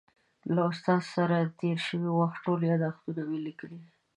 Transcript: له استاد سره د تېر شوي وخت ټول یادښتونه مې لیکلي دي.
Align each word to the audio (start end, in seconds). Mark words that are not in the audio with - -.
له 0.55 0.61
استاد 0.71 1.01
سره 1.15 1.35
د 1.41 1.49
تېر 1.61 1.77
شوي 1.87 2.11
وخت 2.19 2.37
ټول 2.45 2.59
یادښتونه 2.69 3.21
مې 3.29 3.39
لیکلي 3.47 3.77
دي. 3.83 3.91